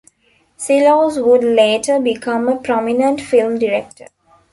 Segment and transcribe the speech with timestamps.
[0.57, 4.07] Silos would later become a prominent film director.